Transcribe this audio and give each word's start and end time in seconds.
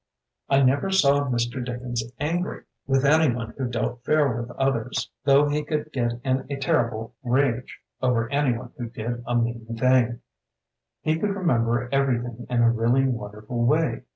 "I 0.49 0.63
never 0.63 0.89
saw 0.89 1.29
Mr. 1.29 1.63
Dickens 1.63 2.03
angry 2.19 2.61
52 2.87 2.87
THE 2.87 2.93
BOOKMAN 2.93 3.11
with 3.19 3.21
anyone 3.21 3.53
who 3.55 3.67
dealt 3.67 4.03
fair 4.03 4.35
with 4.35 4.49
others, 4.57 5.11
though 5.25 5.47
he 5.47 5.63
could 5.63 5.93
get 5.93 6.13
in 6.23 6.47
a 6.49 6.55
ter 6.55 6.89
rible 6.89 7.11
rage 7.23 7.77
over 8.01 8.27
anyone 8.31 8.71
who 8.79 8.89
did 8.89 9.21
a 9.27 9.35
mean 9.35 9.77
thing. 9.77 10.21
He 11.03 11.19
could 11.19 11.29
remember 11.35 11.87
everything 11.91 12.47
in 12.49 12.63
a 12.63 12.71
really 12.71 13.05
wonderful 13.05 13.63
way. 13.63 14.01